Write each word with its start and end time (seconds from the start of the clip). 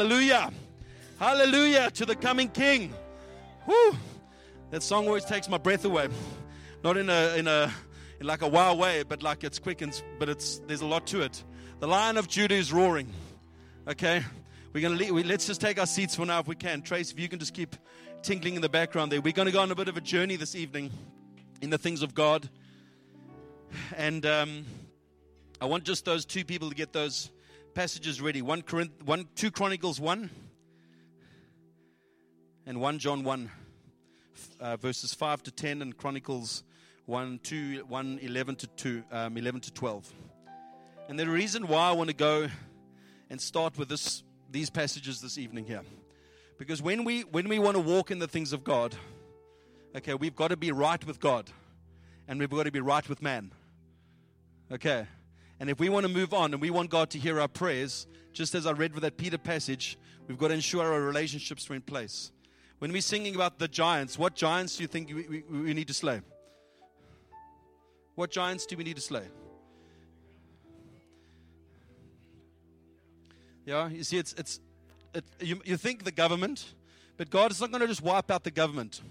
Hallelujah. 0.00 0.50
Hallelujah 1.18 1.90
to 1.90 2.06
the 2.06 2.16
coming 2.16 2.48
King. 2.48 2.94
Whew. 3.66 3.94
That 4.70 4.82
song 4.82 5.06
always 5.06 5.26
takes 5.26 5.46
my 5.46 5.58
breath 5.58 5.84
away. 5.84 6.08
Not 6.82 6.96
in 6.96 7.10
a 7.10 7.36
in 7.36 7.46
a 7.46 7.70
in 8.18 8.26
like 8.26 8.40
a 8.40 8.48
wow 8.48 8.74
way, 8.74 9.02
but 9.02 9.22
like 9.22 9.44
it's 9.44 9.58
quick 9.58 9.82
and 9.82 10.02
but 10.18 10.30
it's 10.30 10.60
there's 10.60 10.80
a 10.80 10.86
lot 10.86 11.06
to 11.08 11.20
it. 11.20 11.44
The 11.80 11.86
Lion 11.86 12.16
of 12.16 12.28
Judah 12.28 12.54
is 12.54 12.72
roaring. 12.72 13.12
Okay, 13.86 14.24
we're 14.72 14.80
gonna 14.80 14.94
leave, 14.94 15.10
we, 15.10 15.22
let's 15.22 15.46
just 15.46 15.60
take 15.60 15.78
our 15.78 15.84
seats 15.84 16.16
for 16.16 16.24
now 16.24 16.40
if 16.40 16.46
we 16.46 16.56
can. 16.56 16.80
Trace, 16.80 17.12
if 17.12 17.20
you 17.20 17.28
can 17.28 17.38
just 17.38 17.52
keep 17.52 17.76
tinkling 18.22 18.54
in 18.54 18.62
the 18.62 18.70
background 18.70 19.12
there. 19.12 19.20
We're 19.20 19.34
to 19.34 19.50
go 19.50 19.60
on 19.60 19.70
a 19.70 19.74
bit 19.74 19.88
of 19.88 19.98
a 19.98 20.00
journey 20.00 20.36
this 20.36 20.54
evening 20.54 20.90
in 21.60 21.68
the 21.68 21.76
things 21.76 22.00
of 22.00 22.14
God, 22.14 22.48
and 23.98 24.24
um, 24.24 24.64
I 25.60 25.66
want 25.66 25.84
just 25.84 26.06
those 26.06 26.24
two 26.24 26.46
people 26.46 26.70
to 26.70 26.74
get 26.74 26.94
those 26.94 27.30
passages 27.74 28.20
ready. 28.20 28.42
One, 28.42 28.62
Corinth, 28.62 29.02
one, 29.04 29.28
two 29.34 29.50
Chronicles 29.50 30.00
one, 30.00 30.30
and 32.66 32.80
one 32.80 32.98
John 32.98 33.24
one, 33.24 33.50
uh, 34.60 34.76
verses 34.76 35.14
five 35.14 35.42
to 35.44 35.50
ten, 35.50 35.82
and 35.82 35.96
Chronicles 35.96 36.64
one, 37.06 37.40
two, 37.42 37.84
one, 37.88 38.18
eleven 38.22 38.56
to 38.56 38.66
two, 38.66 39.02
um, 39.10 39.36
eleven 39.36 39.60
to 39.60 39.72
twelve. 39.72 40.12
And 41.08 41.18
the 41.18 41.28
reason 41.28 41.66
why 41.66 41.88
I 41.88 41.92
want 41.92 42.10
to 42.10 42.16
go 42.16 42.48
and 43.28 43.40
start 43.40 43.78
with 43.78 43.88
this, 43.88 44.22
these 44.50 44.70
passages 44.70 45.20
this 45.20 45.38
evening 45.38 45.64
here, 45.64 45.82
because 46.58 46.82
when 46.82 47.04
we 47.04 47.22
when 47.22 47.48
we 47.48 47.58
want 47.58 47.76
to 47.76 47.82
walk 47.82 48.10
in 48.10 48.18
the 48.18 48.28
things 48.28 48.52
of 48.52 48.64
God, 48.64 48.94
okay, 49.96 50.14
we've 50.14 50.36
got 50.36 50.48
to 50.48 50.56
be 50.56 50.72
right 50.72 51.04
with 51.04 51.20
God, 51.20 51.50
and 52.28 52.38
we've 52.38 52.50
got 52.50 52.64
to 52.64 52.72
be 52.72 52.80
right 52.80 53.08
with 53.08 53.22
man. 53.22 53.52
Okay. 54.72 55.06
And 55.60 55.68
if 55.68 55.78
we 55.78 55.90
want 55.90 56.06
to 56.06 56.12
move 56.12 56.32
on 56.32 56.52
and 56.54 56.60
we 56.60 56.70
want 56.70 56.88
God 56.88 57.10
to 57.10 57.18
hear 57.18 57.38
our 57.38 57.46
prayers, 57.46 58.06
just 58.32 58.54
as 58.54 58.66
I 58.66 58.72
read 58.72 58.94
with 58.94 59.02
that 59.02 59.18
Peter 59.18 59.36
passage, 59.36 59.98
we've 60.26 60.38
got 60.38 60.48
to 60.48 60.54
ensure 60.54 60.90
our 60.90 61.00
relationships 61.00 61.68
are 61.70 61.74
in 61.74 61.82
place. 61.82 62.32
When 62.78 62.92
we're 62.92 63.02
singing 63.02 63.34
about 63.34 63.58
the 63.58 63.68
giants, 63.68 64.18
what 64.18 64.34
giants 64.34 64.76
do 64.76 64.82
you 64.82 64.88
think 64.88 65.08
we, 65.08 65.26
we, 65.28 65.60
we 65.60 65.74
need 65.74 65.86
to 65.88 65.94
slay? 65.94 66.22
What 68.14 68.30
giants 68.30 68.64
do 68.64 68.76
we 68.76 68.84
need 68.84 68.96
to 68.96 69.02
slay? 69.02 69.24
Yeah, 73.66 73.88
you 73.88 74.02
see, 74.02 74.16
it's, 74.16 74.32
it's, 74.32 74.60
it, 75.14 75.24
you, 75.40 75.60
you 75.66 75.76
think 75.76 76.04
the 76.04 76.10
government, 76.10 76.72
but 77.18 77.28
God 77.28 77.50
is 77.50 77.60
not 77.60 77.70
going 77.70 77.82
to 77.82 77.86
just 77.86 78.02
wipe 78.02 78.30
out 78.30 78.44
the 78.44 78.50
government. 78.50 79.02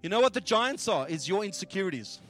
You 0.00 0.08
know 0.08 0.20
what 0.20 0.32
the 0.32 0.40
giants 0.40 0.86
are? 0.86 1.08
Is 1.08 1.28
your 1.28 1.44
insecurities. 1.44 2.20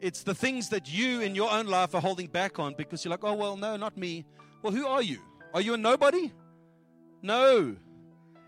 It's 0.00 0.22
the 0.22 0.34
things 0.34 0.68
that 0.68 0.92
you 0.92 1.20
in 1.20 1.34
your 1.34 1.50
own 1.50 1.66
life 1.66 1.94
are 1.94 2.00
holding 2.00 2.28
back 2.28 2.58
on 2.58 2.74
because 2.74 3.04
you're 3.04 3.10
like, 3.10 3.24
oh, 3.24 3.34
well, 3.34 3.56
no, 3.56 3.76
not 3.76 3.96
me. 3.96 4.24
Well, 4.62 4.72
who 4.72 4.86
are 4.86 5.02
you? 5.02 5.18
Are 5.54 5.60
you 5.60 5.74
a 5.74 5.76
nobody? 5.76 6.32
No. 7.22 7.76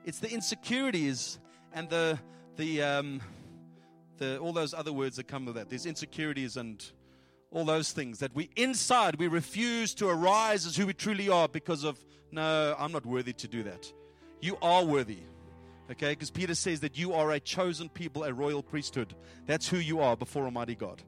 It's 0.05 0.19
the 0.19 0.31
insecurities 0.31 1.39
and 1.73 1.89
the, 1.89 2.19
the, 2.57 2.83
um, 2.83 3.21
the, 4.19 4.39
all 4.39 4.53
those 4.53 4.75
other 4.75 4.93
words 4.93 5.17
that 5.17 5.29
come 5.29 5.45
with 5.45 5.57
that. 5.57 5.69
There's 5.69 5.87
insecurities 5.87 6.57
and 6.57 6.85
all 7.51 7.65
those 7.65 7.93
things 7.93 8.19
that 8.21 8.35
we 8.35 8.49
inside 8.57 9.17
we 9.17 9.27
refuse 9.27 9.95
to 9.95 10.09
arise 10.09 10.67
as 10.67 10.77
who 10.77 10.87
we 10.87 10.93
truly 10.93 11.29
are 11.29 11.49
because 11.49 11.85
of 11.85 11.99
no 12.31 12.75
i'm 12.79 12.93
not 12.93 13.05
worthy 13.05 13.33
to 13.33 13.49
do 13.49 13.63
that 13.63 13.93
you 14.41 14.57
are 14.63 14.85
worthy 14.85 15.19
okay 15.91 16.11
because 16.11 16.31
peter 16.31 16.55
says 16.55 16.81
that 16.81 16.97
you 16.97 17.13
are 17.13 17.33
a 17.33 17.41
chosen 17.41 17.89
people 17.89 18.23
a 18.23 18.33
royal 18.33 18.63
priesthood 18.63 19.15
that's 19.47 19.69
who 19.69 19.79
you 19.79 20.01
are 20.01 20.17
before 20.17 20.45
almighty 20.45 20.77
god 20.77 21.03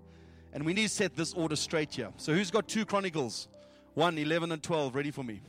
and 0.52 0.64
we 0.64 0.72
need 0.72 0.84
to 0.84 0.88
set 0.88 1.16
this 1.16 1.32
order 1.34 1.56
straight 1.56 1.94
here. 1.94 2.10
So 2.16 2.32
who's 2.32 2.50
got 2.50 2.68
two 2.68 2.84
chronicles? 2.84 3.48
1 3.94 4.18
11 4.18 4.52
and 4.52 4.62
12 4.62 4.94
ready 4.94 5.10
for 5.10 5.22
me? 5.22 5.40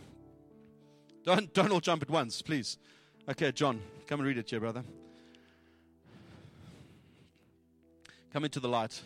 Don't 1.23 1.53
don't 1.53 1.71
all 1.71 1.79
jump 1.79 2.01
at 2.01 2.09
once 2.09 2.41
please. 2.41 2.77
Okay 3.29 3.51
john 3.51 3.79
come 4.07 4.19
and 4.19 4.27
read 4.27 4.37
it 4.37 4.49
here 4.49 4.59
brother. 4.59 4.83
Come 8.33 8.45
into 8.45 8.59
the 8.59 8.67
light. 8.67 8.99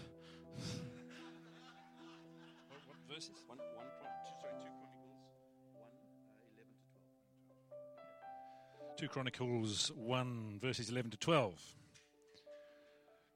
Two 8.97 9.07
Chronicles, 9.09 9.91
one, 9.95 9.99
11 9.99 10.01
to 10.01 10.07
12. 10.07 10.57
2 10.57 10.57
Chronicles 10.57 10.57
1, 10.57 10.59
verses 10.59 10.89
11 10.89 11.11
to 11.11 11.17
12. 11.17 11.53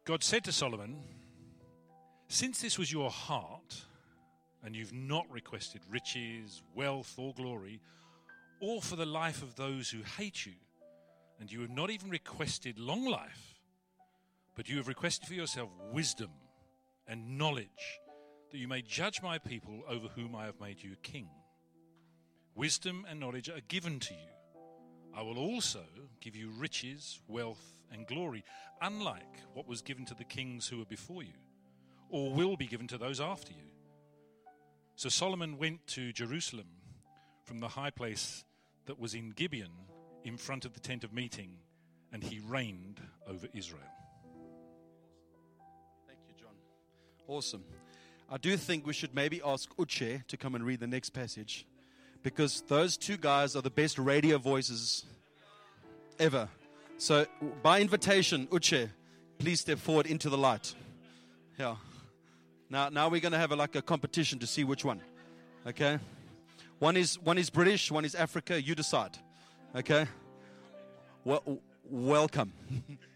God 0.06 0.24
said 0.24 0.44
to 0.46 0.52
Solomon, 0.52 1.04
Since 2.32 2.62
this 2.62 2.80
was 2.80 2.90
your 2.90 3.10
heart, 3.10 3.84
and 4.64 4.74
you've 4.74 4.94
not 4.94 5.30
requested 5.30 5.82
riches, 5.90 6.64
wealth, 6.74 7.14
or 7.18 7.34
glory, 7.34 7.82
or 8.62 8.82
for 8.82 8.96
the 8.96 9.06
life 9.06 9.44
of 9.44 9.56
those 9.56 9.90
who 9.90 10.02
hate 10.18 10.46
you, 10.46 10.54
and 11.42 11.52
you 11.52 11.60
have 11.60 11.70
not 11.70 11.90
even 11.90 12.10
requested 12.10 12.80
long 12.80 13.06
life, 13.06 13.60
but 14.56 14.70
you 14.70 14.78
have 14.78 14.88
requested 14.88 15.28
for 15.28 15.34
yourself 15.34 15.72
wisdom 15.92 16.30
and 17.06 17.38
knowledge, 17.38 18.00
that 18.52 18.60
you 18.60 18.68
may 18.70 18.82
judge 18.82 19.22
my 19.22 19.38
people 19.38 19.84
over 19.90 20.08
whom 20.08 20.34
I 20.34 20.46
have 20.46 20.62
made 20.62 20.82
you 20.82 20.96
king. 21.04 21.28
Wisdom 22.56 23.06
and 23.10 23.20
knowledge 23.20 23.50
are 23.50 23.60
given 23.68 24.00
to 24.00 24.14
you. 24.14 24.70
I 25.14 25.22
will 25.22 25.38
also 25.38 25.84
give 26.22 26.38
you 26.38 26.50
riches, 26.52 27.20
wealth, 27.28 27.82
and 27.92 28.08
glory, 28.08 28.46
unlike 28.82 29.42
what 29.54 29.68
was 29.68 29.82
given 29.82 30.06
to 30.06 30.16
the 30.16 30.24
kings 30.24 30.66
who 30.66 30.78
were 30.78 30.86
before 30.86 31.24
you, 31.24 31.34
or 32.12 32.32
will 32.32 32.56
be 32.58 32.68
given 32.68 32.88
to 32.88 32.98
those 32.98 33.20
after 33.20 33.52
you. 33.52 33.64
So 34.96 35.10
Solomon 35.10 35.58
went 35.58 35.88
to 35.88 36.14
Jerusalem 36.14 36.68
from 37.44 37.60
the 37.60 37.70
high 37.70 37.90
place 37.90 38.46
that 38.86 39.00
was 39.00 39.14
in 39.14 39.32
Gibeon 39.32 39.72
in 40.24 40.38
front 40.38 40.66
of 40.66 40.74
the 40.74 40.80
tent 40.80 41.04
of 41.04 41.12
meeting, 41.12 41.58
and 42.14 42.24
he 42.24 42.40
reigned 42.40 43.02
over 43.28 43.48
Israel. 43.54 43.82
Thank 46.08 46.20
you, 46.28 46.34
John. 46.40 46.54
Awesome. 47.28 47.64
I 48.30 48.38
do 48.38 48.56
think 48.58 48.86
we 48.86 48.94
should 48.94 49.16
maybe 49.16 49.42
ask 49.44 49.76
Uche 49.78 50.26
to 50.28 50.38
come 50.38 50.56
and 50.56 50.64
read 50.64 50.80
the 50.80 50.88
next 50.88 51.10
passage 51.10 51.66
because 52.24 52.62
those 52.68 52.98
two 52.98 53.18
guys 53.18 53.56
are 53.56 53.62
the 53.62 53.70
best 53.70 53.98
radio 53.98 54.38
voices 54.38 55.06
ever. 56.20 56.48
So, 56.98 57.26
by 57.64 57.82
invitation, 57.82 58.48
Uche, 58.48 58.90
please 59.40 59.62
step 59.62 59.80
forward 59.80 60.06
into 60.06 60.30
the 60.30 60.38
light. 60.38 60.76
Yeah. 61.58 61.76
Now, 62.72 62.88
now 62.88 63.10
we're 63.10 63.20
going 63.20 63.34
to 63.34 63.38
have 63.38 63.52
a, 63.52 63.56
like 63.58 63.76
a 63.76 63.82
competition 63.82 64.40
to 64.40 64.48
see 64.48 64.64
which 64.64 64.86
one. 64.86 65.02
Okay. 65.68 66.00
One 66.80 66.96
is 66.96 67.20
one 67.20 67.38
is 67.38 67.50
British, 67.50 67.92
one 67.92 68.06
is 68.06 68.16
Africa. 68.16 68.62
You 68.62 68.76
decide. 68.76 69.18
Okay. 69.76 70.08
Well, 71.26 71.60
welcome. 71.84 72.54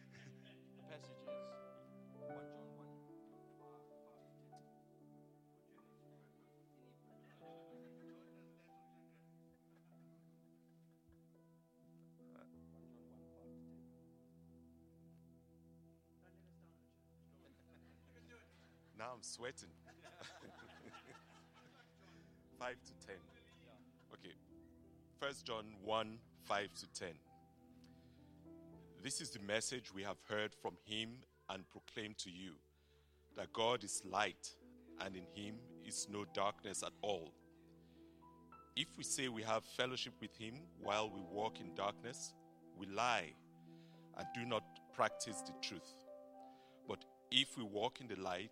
sweating. 19.25 19.69
5 22.59 22.69
to 22.69 23.07
10. 23.07 23.15
Okay. 24.13 24.35
First 25.19 25.45
John 25.45 25.65
1 25.83 26.17
5 26.43 26.73
to 26.75 26.99
10. 26.99 27.09
This 29.03 29.21
is 29.21 29.31
the 29.31 29.39
message 29.39 29.93
we 29.93 30.03
have 30.03 30.17
heard 30.29 30.53
from 30.53 30.73
him 30.85 31.09
and 31.49 31.63
proclaimed 31.69 32.17
to 32.19 32.29
you 32.29 32.51
that 33.35 33.51
God 33.51 33.83
is 33.83 34.01
light 34.09 34.49
and 35.01 35.15
in 35.15 35.25
him 35.33 35.55
is 35.85 36.07
no 36.11 36.25
darkness 36.33 36.83
at 36.83 36.93
all. 37.01 37.33
If 38.75 38.87
we 38.97 39.03
say 39.03 39.27
we 39.27 39.41
have 39.43 39.63
fellowship 39.63 40.13
with 40.21 40.35
him 40.35 40.55
while 40.81 41.09
we 41.09 41.21
walk 41.31 41.59
in 41.59 41.73
darkness, 41.75 42.33
we 42.77 42.87
lie 42.87 43.33
and 44.17 44.27
do 44.35 44.45
not 44.45 44.63
practice 44.93 45.41
the 45.41 45.53
truth. 45.61 45.93
But 46.87 47.03
if 47.31 47.57
we 47.57 47.63
walk 47.63 48.01
in 48.01 48.07
the 48.07 48.21
light, 48.21 48.51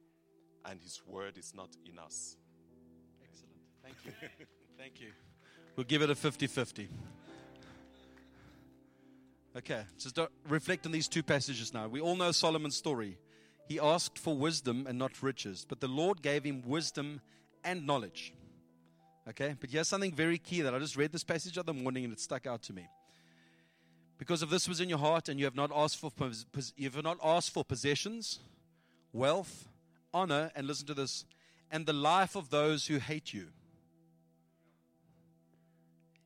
and 0.65 0.79
his 0.81 1.01
word 1.05 1.37
is 1.37 1.53
not 1.55 1.69
in 1.85 1.99
us. 1.99 2.37
Excellent. 3.23 3.55
Thank 3.83 3.95
you. 4.05 4.11
Thank 4.77 5.01
you. 5.01 5.11
We'll 5.75 5.85
give 5.85 6.01
it 6.01 6.09
a 6.09 6.15
50 6.15 6.47
50. 6.47 6.89
Okay, 9.57 9.81
just 9.99 10.15
don't 10.15 10.31
reflect 10.47 10.85
on 10.85 10.91
these 10.93 11.09
two 11.09 11.23
passages 11.23 11.73
now. 11.73 11.87
We 11.87 11.99
all 11.99 12.15
know 12.15 12.31
Solomon's 12.31 12.77
story. 12.77 13.17
He 13.67 13.79
asked 13.79 14.17
for 14.17 14.35
wisdom 14.35 14.85
and 14.87 14.97
not 14.97 15.21
riches, 15.21 15.65
but 15.67 15.81
the 15.81 15.87
Lord 15.87 16.21
gave 16.21 16.43
him 16.43 16.61
wisdom 16.65 17.21
and 17.63 17.85
knowledge. 17.85 18.33
Okay, 19.29 19.55
but 19.59 19.69
here's 19.69 19.87
something 19.87 20.13
very 20.13 20.37
key 20.37 20.61
that 20.61 20.73
I 20.73 20.79
just 20.79 20.95
read 20.95 21.11
this 21.11 21.23
passage 21.23 21.57
of 21.57 21.65
the 21.65 21.73
morning 21.73 22.05
and 22.05 22.13
it 22.13 22.19
stuck 22.19 22.47
out 22.47 22.63
to 22.63 22.73
me. 22.73 22.87
Because 24.17 24.41
if 24.41 24.49
this 24.49 24.67
was 24.67 24.81
in 24.81 24.89
your 24.89 24.99
heart 24.99 25.29
and 25.29 25.39
you 25.39 25.45
have 25.45 25.55
not 25.55 25.71
asked 25.73 25.97
for 25.97 26.11
you 26.75 26.89
have 26.89 27.03
not 27.03 27.17
asked 27.23 27.51
for 27.51 27.63
possessions, 27.63 28.39
wealth, 29.13 29.67
honor, 30.13 30.51
and 30.55 30.67
listen 30.67 30.87
to 30.87 30.93
this, 30.93 31.25
and 31.71 31.85
the 31.85 31.93
life 31.93 32.35
of 32.35 32.49
those 32.49 32.87
who 32.87 32.97
hate 32.97 33.33
you. 33.33 33.47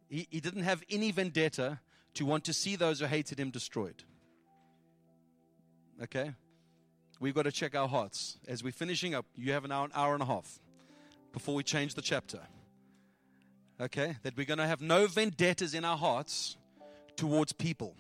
He, 0.10 0.28
he 0.30 0.40
didn't 0.40 0.64
have 0.64 0.84
any 0.90 1.12
vendetta 1.12 1.80
to 2.16 2.26
want 2.26 2.46
to 2.46 2.54
see 2.54 2.76
those 2.76 3.00
who 3.00 3.06
hated 3.06 3.40
him 3.40 3.52
destroyed. 3.52 4.04
Okay? 6.02 6.32
We've 7.20 7.34
got 7.34 7.44
to 7.44 7.52
check 7.52 7.76
our 7.76 7.88
hearts. 7.88 8.38
As 8.48 8.64
we're 8.64 8.72
finishing 8.72 9.16
up, 9.16 9.26
you 9.36 9.52
have 9.54 9.66
an 9.66 9.72
hour, 9.72 9.86
an 9.86 9.92
hour 9.94 10.14
and 10.14 10.24
a 10.24 10.26
half 10.26 10.60
before 11.32 11.56
we 11.56 11.64
change 11.64 11.96
the 11.96 12.02
chapter. 12.02 12.40
Okay? 13.80 14.18
That 14.24 14.38
we're 14.38 14.46
going 14.46 14.60
to 14.60 14.68
have 14.68 14.82
no 14.82 15.08
vendettas 15.08 15.74
in 15.74 15.86
our 15.86 15.98
hearts 15.98 16.58
towards 17.16 17.54
people. 17.54 17.96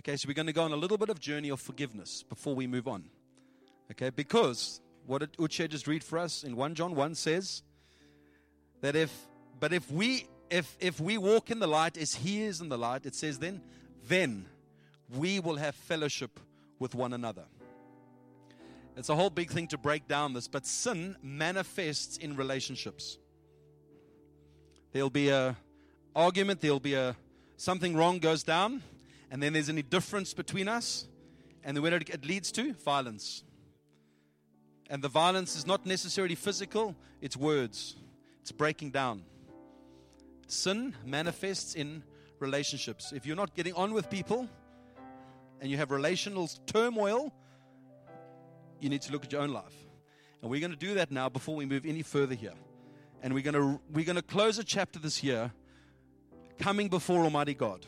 Okay, 0.00 0.16
so 0.16 0.26
we're 0.28 0.34
going 0.34 0.46
to 0.46 0.52
go 0.52 0.64
on 0.64 0.72
a 0.72 0.76
little 0.76 0.98
bit 0.98 1.08
of 1.08 1.20
journey 1.20 1.48
of 1.48 1.60
forgiveness 1.60 2.24
before 2.28 2.54
we 2.54 2.66
move 2.66 2.88
on. 2.88 3.04
Okay, 3.94 4.10
because 4.10 4.80
what 5.06 5.22
Uche 5.36 5.68
just 5.68 5.86
read 5.86 6.02
for 6.02 6.18
us 6.18 6.42
in 6.42 6.56
1 6.56 6.74
John 6.74 6.96
1 6.96 7.14
says 7.14 7.62
that 8.80 8.96
if, 8.96 9.28
but 9.60 9.72
if 9.72 9.88
we, 9.88 10.26
if, 10.50 10.76
if 10.80 10.98
we 10.98 11.16
walk 11.16 11.52
in 11.52 11.60
the 11.60 11.68
light 11.68 11.96
as 11.96 12.16
he 12.16 12.42
is 12.42 12.60
in 12.60 12.68
the 12.68 12.76
light, 12.76 13.06
it 13.06 13.14
says 13.14 13.38
then, 13.38 13.60
then 14.08 14.46
we 15.16 15.38
will 15.38 15.54
have 15.56 15.76
fellowship 15.76 16.40
with 16.80 16.96
one 16.96 17.12
another. 17.12 17.44
It's 18.96 19.10
a 19.10 19.14
whole 19.14 19.30
big 19.30 19.50
thing 19.50 19.68
to 19.68 19.78
break 19.78 20.08
down 20.08 20.32
this, 20.32 20.48
but 20.48 20.66
sin 20.66 21.14
manifests 21.22 22.16
in 22.16 22.34
relationships. 22.34 23.18
There'll 24.90 25.08
be 25.08 25.28
a 25.28 25.56
argument, 26.16 26.60
there'll 26.60 26.80
be 26.80 26.94
a 26.94 27.14
something 27.56 27.96
wrong 27.96 28.18
goes 28.18 28.42
down, 28.42 28.82
and 29.30 29.40
then 29.40 29.52
there's 29.52 29.68
any 29.68 29.82
difference 29.82 30.34
between 30.34 30.66
us, 30.66 31.06
and 31.62 31.76
then 31.76 31.84
it 31.92 32.24
leads 32.24 32.50
to? 32.52 32.72
Violence. 32.72 33.44
And 34.90 35.02
the 35.02 35.08
violence 35.08 35.56
is 35.56 35.66
not 35.66 35.86
necessarily 35.86 36.34
physical, 36.34 36.94
it's 37.20 37.36
words, 37.36 37.96
it's 38.42 38.52
breaking 38.52 38.90
down. 38.90 39.22
Sin 40.46 40.94
manifests 41.04 41.74
in 41.74 42.02
relationships. 42.38 43.12
If 43.12 43.26
you're 43.26 43.36
not 43.36 43.54
getting 43.54 43.74
on 43.74 43.94
with 43.94 44.10
people 44.10 44.48
and 45.60 45.70
you 45.70 45.78
have 45.78 45.90
relational 45.90 46.48
turmoil, 46.66 47.32
you 48.80 48.90
need 48.90 49.02
to 49.02 49.12
look 49.12 49.24
at 49.24 49.32
your 49.32 49.40
own 49.40 49.50
life. 49.50 49.74
And 50.42 50.50
we're 50.50 50.60
going 50.60 50.72
to 50.72 50.76
do 50.76 50.94
that 50.94 51.10
now 51.10 51.30
before 51.30 51.56
we 51.56 51.64
move 51.64 51.86
any 51.86 52.02
further 52.02 52.34
here. 52.34 52.52
And 53.22 53.32
we're 53.32 53.42
going 53.42 53.54
to 53.54 53.80
we're 53.90 54.04
going 54.04 54.16
to 54.16 54.22
close 54.22 54.58
a 54.58 54.64
chapter 54.64 54.98
this 54.98 55.22
year 55.22 55.50
coming 56.58 56.88
before 56.88 57.24
Almighty 57.24 57.54
God. 57.54 57.86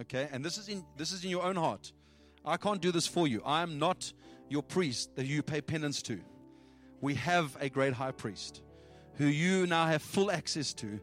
Okay? 0.00 0.28
And 0.32 0.42
this 0.42 0.56
is 0.56 0.70
in 0.70 0.82
this 0.96 1.12
is 1.12 1.22
in 1.24 1.30
your 1.30 1.42
own 1.42 1.56
heart. 1.56 1.92
I 2.42 2.56
can't 2.56 2.80
do 2.80 2.90
this 2.90 3.06
for 3.06 3.28
you. 3.28 3.42
I 3.44 3.62
am 3.62 3.78
not 3.78 4.12
your 4.48 4.62
priest 4.62 5.16
that 5.16 5.26
you 5.26 5.42
pay 5.42 5.60
penance 5.60 6.02
to. 6.02 6.20
We 7.00 7.14
have 7.14 7.56
a 7.60 7.68
great 7.68 7.92
high 7.92 8.12
priest 8.12 8.62
who 9.16 9.26
you 9.26 9.66
now 9.66 9.86
have 9.86 10.02
full 10.02 10.30
access 10.30 10.72
to, 10.74 11.00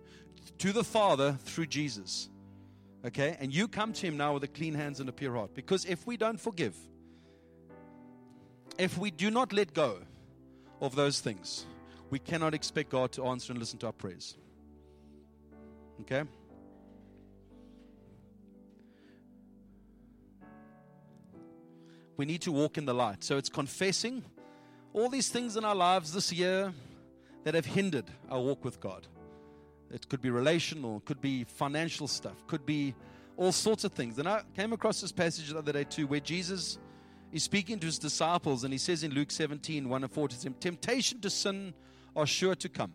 to 0.57 0.71
the 0.71 0.83
Father 0.83 1.37
through 1.43 1.67
Jesus. 1.67 2.29
Okay? 3.05 3.37
And 3.39 3.53
you 3.53 3.67
come 3.67 3.93
to 3.93 4.07
him 4.07 4.17
now 4.17 4.33
with 4.33 4.43
a 4.43 4.47
clean 4.47 4.73
hands 4.73 4.99
and 4.99 5.09
a 5.09 5.11
pure 5.11 5.35
heart. 5.35 5.53
Because 5.53 5.85
if 5.85 6.05
we 6.05 6.17
don't 6.17 6.39
forgive, 6.39 6.75
if 8.77 8.97
we 8.97 9.11
do 9.11 9.31
not 9.31 9.53
let 9.53 9.73
go 9.73 9.99
of 10.81 10.95
those 10.95 11.19
things, 11.19 11.65
we 12.09 12.19
cannot 12.19 12.53
expect 12.53 12.89
God 12.89 13.11
to 13.13 13.25
answer 13.25 13.53
and 13.53 13.59
listen 13.59 13.79
to 13.79 13.87
our 13.87 13.93
prayers. 13.93 14.37
Okay? 16.01 16.23
We 22.21 22.25
need 22.27 22.41
to 22.43 22.51
walk 22.51 22.77
in 22.77 22.85
the 22.85 22.93
light. 22.93 23.23
So 23.23 23.37
it's 23.37 23.49
confessing 23.49 24.23
all 24.93 25.09
these 25.09 25.29
things 25.29 25.57
in 25.57 25.65
our 25.65 25.73
lives 25.73 26.13
this 26.13 26.31
year 26.31 26.71
that 27.45 27.55
have 27.55 27.65
hindered 27.65 28.05
our 28.29 28.39
walk 28.39 28.63
with 28.63 28.79
God. 28.79 29.07
It 29.91 30.07
could 30.07 30.21
be 30.21 30.29
relational, 30.29 30.99
could 30.99 31.19
be 31.19 31.45
financial 31.45 32.07
stuff, 32.07 32.45
could 32.45 32.63
be 32.63 32.93
all 33.37 33.51
sorts 33.51 33.85
of 33.85 33.93
things. 33.93 34.19
And 34.19 34.27
I 34.29 34.43
came 34.55 34.71
across 34.71 35.01
this 35.01 35.11
passage 35.11 35.49
the 35.49 35.57
other 35.57 35.73
day 35.73 35.83
too, 35.83 36.05
where 36.05 36.19
Jesus 36.19 36.77
is 37.31 37.41
speaking 37.41 37.79
to 37.79 37.87
his 37.87 37.97
disciples, 37.97 38.65
and 38.65 38.71
he 38.71 38.77
says 38.77 39.01
in 39.01 39.15
Luke 39.15 39.31
17, 39.31 39.89
1 39.89 40.03
and 40.03 40.11
4 40.11 40.27
to 40.27 40.43
them, 40.43 40.53
Temptation 40.59 41.21
to 41.21 41.29
sin 41.31 41.73
are 42.15 42.27
sure 42.27 42.53
to 42.53 42.69
come. 42.69 42.93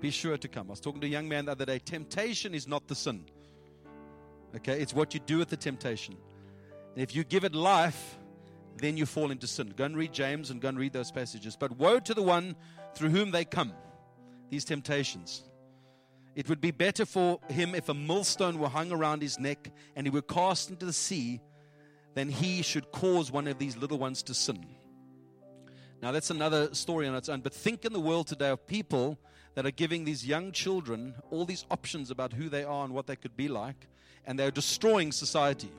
Be 0.00 0.10
sure 0.10 0.38
to 0.38 0.48
come. 0.48 0.68
I 0.68 0.70
was 0.70 0.80
talking 0.80 1.02
to 1.02 1.06
a 1.06 1.10
young 1.10 1.28
man 1.28 1.44
the 1.44 1.52
other 1.52 1.66
day. 1.66 1.78
Temptation 1.80 2.54
is 2.54 2.66
not 2.66 2.88
the 2.88 2.94
sin. 2.94 3.26
Okay, 4.56 4.80
it's 4.80 4.94
what 4.94 5.12
you 5.12 5.20
do 5.20 5.36
with 5.36 5.50
the 5.50 5.56
temptation. 5.58 6.16
If 6.96 7.14
you 7.14 7.24
give 7.24 7.44
it 7.44 7.54
life, 7.54 8.18
then 8.78 8.96
you 8.96 9.06
fall 9.06 9.30
into 9.30 9.46
sin. 9.46 9.72
Go 9.76 9.84
and 9.84 9.96
read 9.96 10.12
James 10.12 10.50
and 10.50 10.60
go 10.60 10.68
and 10.68 10.78
read 10.78 10.92
those 10.92 11.10
passages. 11.10 11.56
But 11.56 11.76
woe 11.76 12.00
to 12.00 12.14
the 12.14 12.22
one 12.22 12.56
through 12.94 13.10
whom 13.10 13.30
they 13.30 13.44
come, 13.44 13.72
these 14.48 14.64
temptations. 14.64 15.44
It 16.34 16.48
would 16.48 16.60
be 16.60 16.70
better 16.70 17.04
for 17.04 17.40
him 17.48 17.74
if 17.74 17.88
a 17.88 17.94
millstone 17.94 18.58
were 18.58 18.68
hung 18.68 18.92
around 18.92 19.22
his 19.22 19.38
neck 19.38 19.70
and 19.96 20.06
he 20.06 20.10
were 20.10 20.22
cast 20.22 20.70
into 20.70 20.86
the 20.86 20.92
sea 20.92 21.40
than 22.14 22.28
he 22.28 22.62
should 22.62 22.90
cause 22.92 23.30
one 23.30 23.46
of 23.46 23.58
these 23.58 23.76
little 23.76 23.98
ones 23.98 24.22
to 24.24 24.34
sin. 24.34 24.64
Now, 26.02 26.12
that's 26.12 26.30
another 26.30 26.74
story 26.74 27.06
on 27.06 27.14
its 27.14 27.28
own. 27.28 27.40
But 27.40 27.52
think 27.52 27.84
in 27.84 27.92
the 27.92 28.00
world 28.00 28.26
today 28.26 28.48
of 28.48 28.66
people 28.66 29.18
that 29.54 29.66
are 29.66 29.70
giving 29.70 30.04
these 30.04 30.24
young 30.24 30.52
children 30.52 31.14
all 31.30 31.44
these 31.44 31.66
options 31.70 32.10
about 32.10 32.32
who 32.32 32.48
they 32.48 32.64
are 32.64 32.84
and 32.84 32.94
what 32.94 33.06
they 33.06 33.16
could 33.16 33.36
be 33.36 33.48
like, 33.48 33.86
and 34.24 34.38
they're 34.38 34.50
destroying 34.50 35.12
society. 35.12 35.70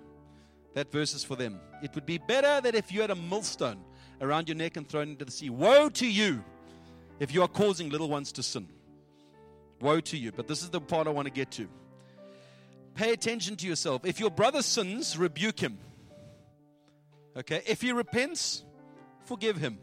That 0.73 0.91
verse 0.91 1.13
is 1.13 1.23
for 1.23 1.35
them. 1.35 1.59
It 1.83 1.93
would 1.95 2.05
be 2.05 2.17
better 2.17 2.61
that 2.61 2.75
if 2.75 2.91
you 2.91 3.01
had 3.01 3.11
a 3.11 3.15
millstone 3.15 3.83
around 4.21 4.47
your 4.47 4.55
neck 4.55 4.77
and 4.77 4.87
thrown 4.87 5.09
into 5.09 5.25
the 5.25 5.31
sea. 5.31 5.49
Woe 5.49 5.89
to 5.89 6.07
you 6.07 6.43
if 7.19 7.33
you 7.33 7.41
are 7.41 7.47
causing 7.47 7.89
little 7.89 8.07
ones 8.07 8.31
to 8.33 8.43
sin. 8.43 8.67
Woe 9.81 9.99
to 10.01 10.17
you. 10.17 10.31
But 10.31 10.47
this 10.47 10.61
is 10.61 10.69
the 10.69 10.79
part 10.79 11.07
I 11.07 11.09
want 11.09 11.27
to 11.27 11.33
get 11.33 11.51
to. 11.51 11.67
Pay 12.93 13.13
attention 13.13 13.55
to 13.57 13.67
yourself. 13.67 14.05
If 14.05 14.19
your 14.19 14.29
brother 14.29 14.61
sins, 14.61 15.17
rebuke 15.17 15.59
him. 15.59 15.79
Okay? 17.35 17.61
If 17.65 17.81
he 17.81 17.91
repents, 17.91 18.63
forgive 19.25 19.57
him. 19.57 19.79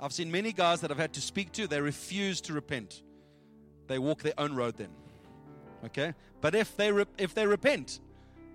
I've 0.00 0.12
seen 0.12 0.30
many 0.30 0.52
guys 0.52 0.80
that 0.80 0.90
I've 0.90 0.98
had 0.98 1.12
to 1.14 1.20
speak 1.20 1.52
to, 1.52 1.66
they 1.66 1.80
refuse 1.80 2.40
to 2.42 2.52
repent. 2.52 3.02
They 3.88 3.98
walk 3.98 4.22
their 4.22 4.34
own 4.38 4.54
road 4.54 4.76
then. 4.76 4.88
Okay? 5.84 6.14
But 6.40 6.54
if 6.54 6.76
they, 6.76 6.92
re- 6.92 7.04
if 7.18 7.34
they 7.34 7.46
repent, 7.46 8.00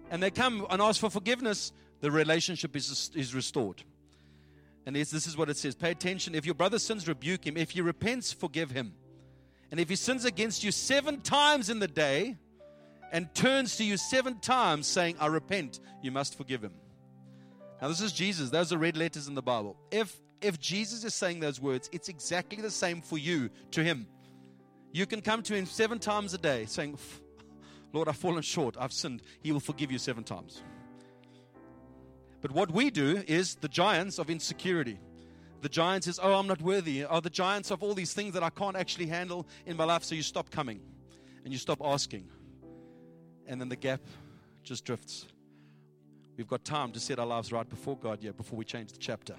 and 0.10 0.22
they 0.22 0.32
come 0.32 0.66
and 0.70 0.82
ask 0.82 1.00
for 1.00 1.10
forgiveness, 1.10 1.72
the 2.02 2.12
relationship 2.12 2.76
is, 2.76 3.12
is 3.16 3.34
restored. 3.34 3.84
And 4.86 4.96
this 4.96 5.14
is 5.14 5.36
what 5.36 5.50
it 5.50 5.58
says 5.58 5.76
Pay 5.76 5.92
attention. 5.92 6.34
If 6.34 6.46
your 6.46 6.56
brother 6.56 6.80
sins, 6.80 7.08
rebuke 7.08 7.46
him. 7.46 7.58
If 7.58 7.72
he 7.72 7.82
repents, 7.82 8.32
forgive 8.32 8.72
him. 8.72 8.94
And 9.70 9.80
if 9.80 9.90
he 9.90 9.98
sins 9.98 10.24
against 10.24 10.64
you 10.64 10.72
seven 10.72 11.20
times 11.20 11.70
in 11.70 11.80
the 11.80 11.90
day 11.90 12.38
and 13.12 13.34
turns 13.36 13.76
to 13.78 13.84
you 13.84 13.98
seven 13.98 14.40
times 14.40 14.88
saying, 14.88 15.18
I 15.20 15.28
repent, 15.28 15.82
you 16.02 16.12
must 16.12 16.38
forgive 16.38 16.62
him. 16.64 16.74
Now, 17.82 17.90
this 17.90 18.02
is 18.02 18.14
Jesus. 18.14 18.50
Those 18.50 18.72
are 18.72 18.78
red 18.78 18.96
letters 18.96 19.28
in 19.28 19.36
the 19.36 19.42
Bible. 19.42 19.76
If, 19.92 20.16
if 20.42 20.60
Jesus 20.60 21.04
is 21.04 21.14
saying 21.14 21.42
those 21.42 21.60
words, 21.60 21.90
it's 21.92 22.10
exactly 22.10 22.62
the 22.62 22.72
same 22.72 23.02
for 23.02 23.18
you 23.18 23.50
to 23.72 23.84
him. 23.84 24.08
You 24.94 25.06
can 25.06 25.22
come 25.22 25.44
to 25.44 25.54
him 25.54 25.66
seven 25.66 26.00
times 26.00 26.34
a 26.34 26.38
day 26.38 26.66
saying, 26.66 26.98
Lord, 27.94 28.08
I've 28.08 28.18
fallen 28.18 28.42
short. 28.42 28.76
I've 28.80 28.94
sinned. 28.94 29.22
He 29.42 29.52
will 29.52 29.60
forgive 29.60 29.92
you 29.92 29.98
seven 29.98 30.24
times. 30.24 30.62
But 32.42 32.52
what 32.52 32.72
we 32.72 32.90
do 32.90 33.24
is 33.28 33.56
the 33.56 33.68
giants 33.68 34.20
of 34.20 34.30
insecurity. 34.30 35.00
The 35.62 35.70
giants 35.70 36.06
is, 36.08 36.20
oh, 36.22 36.36
I'm 36.36 36.48
not 36.48 36.62
worthy. 36.62 37.04
Are 37.04 37.22
the 37.22 37.30
giants 37.30 37.72
of 37.72 37.82
all 37.82 37.94
these 37.94 38.14
things 38.14 38.34
that 38.34 38.44
I 38.44 38.50
can't 38.50 38.76
actually 38.76 39.08
handle 39.08 39.48
in 39.66 39.76
my 39.76 39.86
life. 39.86 40.04
So 40.04 40.14
you 40.14 40.22
stop 40.22 40.52
coming 40.52 40.80
and 41.44 41.52
you 41.52 41.58
stop 41.58 41.80
asking. 41.84 42.30
And 43.48 43.60
then 43.60 43.70
the 43.70 43.76
gap 43.76 44.02
just 44.64 44.86
drifts. 44.86 45.26
We've 46.38 46.48
got 46.48 46.64
time 46.64 46.92
to 46.92 47.00
set 47.00 47.18
our 47.18 47.26
lives 47.26 47.52
right 47.52 47.68
before 47.68 47.98
God, 47.98 48.20
yeah, 48.22 48.32
before 48.32 48.60
we 48.60 48.66
change 48.66 48.92
the 48.92 49.00
chapter. 49.00 49.36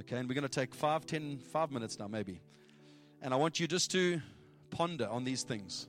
Okay, 0.00 0.16
and 0.16 0.28
we're 0.28 0.34
going 0.34 0.42
to 0.42 0.48
take 0.48 0.74
five, 0.74 1.06
ten, 1.06 1.38
five 1.38 1.70
minutes 1.70 1.98
now, 1.98 2.08
maybe. 2.08 2.40
And 3.22 3.32
I 3.32 3.36
want 3.36 3.60
you 3.60 3.68
just 3.68 3.90
to 3.92 4.20
ponder 4.70 5.06
on 5.06 5.24
these 5.24 5.44
things. 5.44 5.86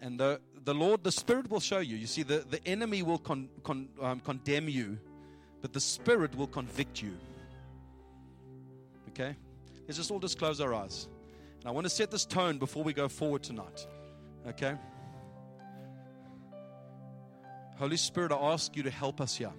And 0.00 0.18
the, 0.18 0.40
the 0.64 0.74
Lord, 0.74 1.02
the 1.04 1.12
Spirit 1.12 1.50
will 1.50 1.60
show 1.60 1.78
you. 1.78 1.96
You 1.96 2.06
see, 2.06 2.22
the, 2.22 2.44
the 2.48 2.64
enemy 2.66 3.02
will 3.02 3.18
con, 3.18 3.48
con, 3.62 3.88
um, 4.00 4.20
condemn 4.20 4.68
you, 4.68 4.98
but 5.62 5.72
the 5.72 5.80
Spirit 5.80 6.34
will 6.36 6.46
convict 6.46 7.02
you. 7.02 7.16
Okay? 9.08 9.36
Let's 9.86 9.96
just 9.96 10.10
all 10.10 10.20
just 10.20 10.38
close 10.38 10.60
our 10.60 10.74
eyes. 10.74 11.08
And 11.60 11.68
I 11.68 11.70
want 11.72 11.84
to 11.86 11.90
set 11.90 12.10
this 12.10 12.24
tone 12.24 12.58
before 12.58 12.82
we 12.82 12.92
go 12.92 13.08
forward 13.08 13.42
tonight. 13.42 13.86
Okay? 14.46 14.74
Holy 17.76 17.96
Spirit, 17.96 18.32
I 18.32 18.36
ask 18.36 18.76
you 18.76 18.82
to 18.82 18.90
help 18.90 19.20
us 19.20 19.36
here. 19.36 19.52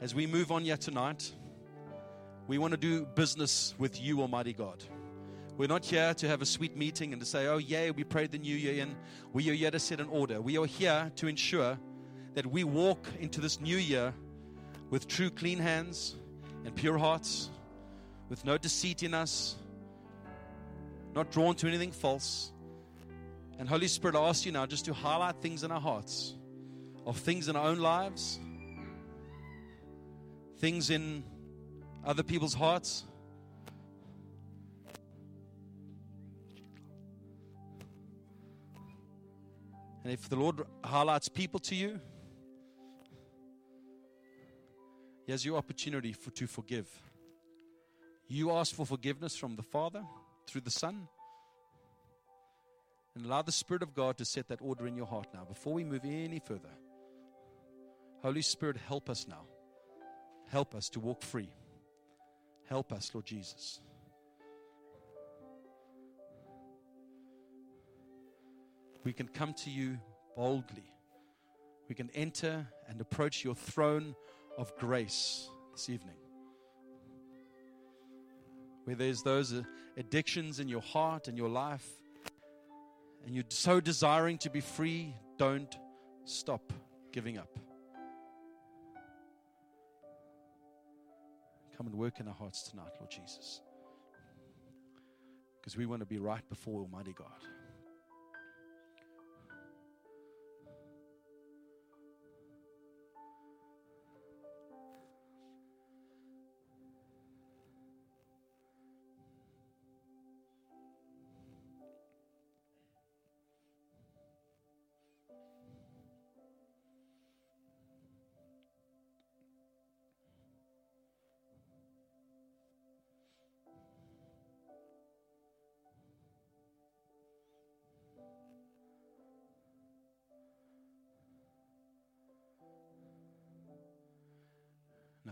As 0.00 0.14
we 0.14 0.26
move 0.26 0.50
on 0.50 0.64
here 0.64 0.76
tonight, 0.76 1.30
we 2.46 2.58
want 2.58 2.72
to 2.72 2.78
do 2.78 3.04
business 3.04 3.74
with 3.78 4.00
you, 4.00 4.20
Almighty 4.20 4.52
God. 4.52 4.82
We're 5.56 5.68
not 5.68 5.84
here 5.84 6.12
to 6.14 6.28
have 6.28 6.42
a 6.42 6.46
sweet 6.46 6.76
meeting 6.76 7.12
and 7.12 7.20
to 7.20 7.26
say, 7.26 7.46
oh, 7.46 7.58
yeah, 7.58 7.90
we 7.90 8.02
prayed 8.02 8.32
the 8.32 8.38
new 8.38 8.56
year 8.56 8.82
in. 8.82 8.96
We 9.32 9.48
are 9.50 9.54
here 9.54 9.70
to 9.70 9.78
set 9.78 10.00
an 10.00 10.08
order. 10.08 10.40
We 10.40 10.58
are 10.58 10.66
here 10.66 11.12
to 11.14 11.28
ensure 11.28 11.78
that 12.34 12.44
we 12.44 12.64
walk 12.64 13.06
into 13.20 13.40
this 13.40 13.60
new 13.60 13.76
year 13.76 14.12
with 14.90 15.06
true 15.06 15.30
clean 15.30 15.58
hands 15.58 16.16
and 16.64 16.74
pure 16.74 16.98
hearts, 16.98 17.50
with 18.28 18.44
no 18.44 18.58
deceit 18.58 19.04
in 19.04 19.14
us, 19.14 19.54
not 21.14 21.30
drawn 21.30 21.54
to 21.56 21.68
anything 21.68 21.92
false. 21.92 22.50
And 23.56 23.68
Holy 23.68 23.86
Spirit, 23.86 24.16
I 24.16 24.28
ask 24.28 24.44
you 24.44 24.50
now 24.50 24.66
just 24.66 24.86
to 24.86 24.92
highlight 24.92 25.40
things 25.40 25.62
in 25.62 25.70
our 25.70 25.80
hearts, 25.80 26.34
of 27.06 27.16
things 27.18 27.46
in 27.46 27.54
our 27.54 27.68
own 27.68 27.78
lives, 27.78 28.40
things 30.58 30.90
in 30.90 31.22
other 32.04 32.24
people's 32.24 32.54
hearts. 32.54 33.04
And 40.04 40.12
if 40.12 40.28
the 40.28 40.36
Lord 40.36 40.62
highlights 40.84 41.28
people 41.28 41.58
to 41.60 41.74
you, 41.74 41.98
He 45.24 45.32
has 45.32 45.44
your 45.44 45.56
opportunity 45.56 46.12
for, 46.12 46.30
to 46.32 46.46
forgive. 46.46 46.86
You 48.28 48.52
ask 48.52 48.74
for 48.74 48.84
forgiveness 48.84 49.34
from 49.34 49.56
the 49.56 49.62
Father 49.62 50.04
through 50.46 50.60
the 50.60 50.70
Son. 50.70 51.08
And 53.14 53.24
allow 53.24 53.42
the 53.42 53.52
Spirit 53.52 53.82
of 53.82 53.94
God 53.94 54.18
to 54.18 54.24
set 54.24 54.48
that 54.48 54.60
order 54.60 54.86
in 54.86 54.96
your 54.96 55.06
heart 55.06 55.28
now. 55.32 55.44
Before 55.44 55.72
we 55.72 55.84
move 55.84 56.04
any 56.04 56.40
further, 56.44 56.70
Holy 58.22 58.42
Spirit, 58.42 58.76
help 58.76 59.08
us 59.08 59.26
now. 59.28 59.42
Help 60.50 60.74
us 60.74 60.88
to 60.90 61.00
walk 61.00 61.22
free. 61.22 61.48
Help 62.68 62.92
us, 62.92 63.10
Lord 63.14 63.24
Jesus. 63.24 63.80
We 69.04 69.12
can 69.12 69.28
come 69.28 69.52
to 69.54 69.70
you 69.70 69.98
boldly. 70.34 70.90
We 71.88 71.94
can 71.94 72.10
enter 72.14 72.66
and 72.88 73.00
approach 73.00 73.44
your 73.44 73.54
throne 73.54 74.14
of 74.56 74.74
grace 74.78 75.48
this 75.72 75.90
evening. 75.90 76.16
Where 78.84 78.96
there's 78.96 79.22
those 79.22 79.52
uh, 79.52 79.62
addictions 79.96 80.60
in 80.60 80.68
your 80.68 80.80
heart 80.80 81.28
and 81.28 81.36
your 81.36 81.48
life, 81.48 81.86
and 83.26 83.34
you're 83.34 83.44
so 83.48 83.80
desiring 83.80 84.38
to 84.38 84.50
be 84.50 84.60
free, 84.60 85.14
don't 85.38 85.78
stop 86.24 86.72
giving 87.12 87.38
up. 87.38 87.58
Come 91.76 91.86
and 91.86 91.94
work 91.96 92.20
in 92.20 92.28
our 92.28 92.34
hearts 92.34 92.62
tonight, 92.70 92.92
Lord 92.98 93.10
Jesus. 93.10 93.60
Because 95.60 95.76
we 95.76 95.86
want 95.86 96.00
to 96.00 96.06
be 96.06 96.18
right 96.18 96.46
before 96.48 96.80
Almighty 96.80 97.14
God. 97.16 97.26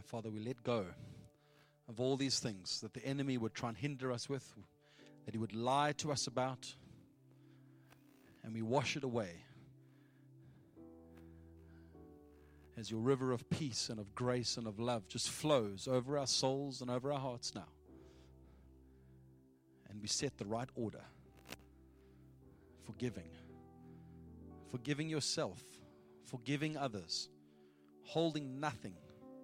Father, 0.02 0.30
we 0.30 0.40
let 0.40 0.62
go 0.62 0.86
of 1.88 2.00
all 2.00 2.16
these 2.16 2.38
things 2.38 2.80
that 2.80 2.94
the 2.94 3.04
enemy 3.04 3.38
would 3.38 3.54
try 3.54 3.68
and 3.68 3.78
hinder 3.78 4.12
us 4.12 4.28
with, 4.28 4.54
that 5.24 5.34
he 5.34 5.38
would 5.38 5.54
lie 5.54 5.92
to 5.92 6.12
us 6.12 6.26
about, 6.26 6.74
and 8.42 8.54
we 8.54 8.62
wash 8.62 8.96
it 8.96 9.04
away 9.04 9.30
as 12.76 12.90
your 12.90 13.00
river 13.00 13.32
of 13.32 13.48
peace 13.50 13.88
and 13.90 14.00
of 14.00 14.14
grace 14.14 14.56
and 14.56 14.66
of 14.66 14.78
love 14.80 15.06
just 15.06 15.30
flows 15.30 15.86
over 15.86 16.18
our 16.18 16.26
souls 16.26 16.80
and 16.80 16.90
over 16.90 17.12
our 17.12 17.20
hearts 17.20 17.54
now. 17.54 17.68
And 19.90 20.00
we 20.00 20.08
set 20.08 20.38
the 20.38 20.46
right 20.46 20.68
order 20.74 21.02
forgiving, 22.84 23.28
forgiving 24.70 25.08
yourself, 25.08 25.62
forgiving 26.24 26.76
others, 26.76 27.28
holding 28.04 28.58
nothing 28.58 28.94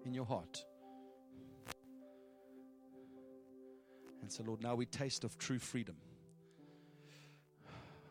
in 0.05 0.15
your 0.15 0.25
heart. 0.25 0.65
And 4.23 4.33
so, 4.33 4.43
Lord, 4.43 4.63
now 4.63 4.75
we 4.75 4.87
taste 4.87 5.25
of 5.25 5.39
true 5.39 5.59
freedom. 5.59 5.97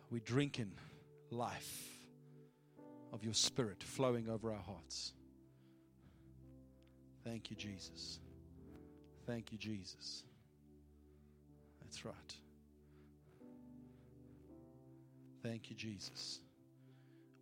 We 0.09 0.19
drink 0.19 0.59
in 0.59 0.71
life 1.29 1.87
of 3.13 3.23
your 3.23 3.33
spirit 3.33 3.83
flowing 3.83 4.29
over 4.29 4.51
our 4.51 4.61
hearts. 4.61 5.13
Thank 7.23 7.49
you, 7.49 7.55
Jesus. 7.55 8.19
Thank 9.25 9.51
you, 9.51 9.57
Jesus. 9.57 10.23
That's 11.81 12.05
right. 12.05 12.35
Thank 15.43 15.69
you, 15.69 15.75
Jesus. 15.75 16.39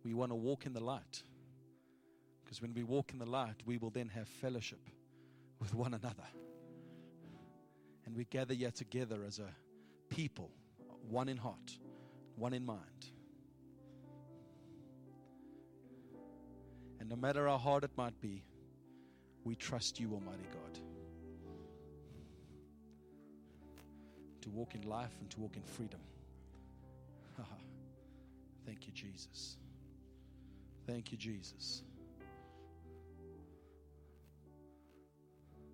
We 0.04 0.14
want 0.14 0.30
to 0.30 0.36
walk 0.36 0.66
in 0.66 0.72
the 0.72 0.82
light. 0.82 1.22
Because 2.46 2.62
when 2.62 2.72
we 2.74 2.84
walk 2.84 3.12
in 3.12 3.18
the 3.18 3.26
light, 3.26 3.56
we 3.66 3.76
will 3.76 3.90
then 3.90 4.08
have 4.10 4.28
fellowship 4.28 4.78
with 5.58 5.74
one 5.74 5.94
another. 5.94 6.28
And 8.04 8.14
we 8.14 8.24
gather 8.24 8.54
here 8.54 8.70
together 8.70 9.24
as 9.26 9.40
a 9.40 9.48
people, 10.14 10.52
one 11.10 11.28
in 11.28 11.36
heart, 11.36 11.76
one 12.36 12.52
in 12.52 12.64
mind. 12.64 12.80
And 17.00 17.08
no 17.08 17.16
matter 17.16 17.48
how 17.48 17.58
hard 17.58 17.82
it 17.82 17.90
might 17.96 18.20
be, 18.20 18.44
we 19.42 19.56
trust 19.56 19.98
you, 19.98 20.12
Almighty 20.12 20.46
God, 20.52 20.78
to 24.42 24.50
walk 24.50 24.76
in 24.76 24.82
life 24.82 25.16
and 25.20 25.28
to 25.30 25.40
walk 25.40 25.56
in 25.56 25.64
freedom. 25.64 26.00
Thank 28.64 28.86
you, 28.86 28.92
Jesus. 28.92 29.56
Thank 30.86 31.10
you, 31.10 31.18
Jesus. 31.18 31.82